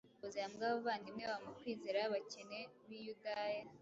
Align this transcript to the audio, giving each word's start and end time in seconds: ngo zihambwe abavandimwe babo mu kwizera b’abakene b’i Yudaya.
ngo 0.17 0.25
zihambwe 0.33 0.63
abavandimwe 0.67 1.23
babo 1.29 1.43
mu 1.45 1.51
kwizera 1.59 2.03
b’abakene 2.03 2.59
b’i 2.87 2.99
Yudaya. 3.05 3.63